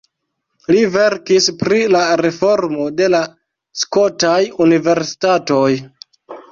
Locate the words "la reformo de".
1.97-3.13